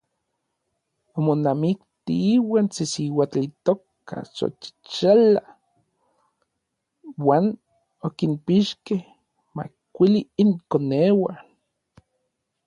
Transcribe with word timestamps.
Omonamikti 1.17 2.13
iuan 2.33 2.67
se 2.75 2.83
siuatl 2.93 3.39
itoka 3.47 4.15
Xochixala 4.35 5.41
uan 7.25 7.45
okinpixkej 8.07 9.01
makuili 9.55 10.21
inkoneuan. 10.41 11.37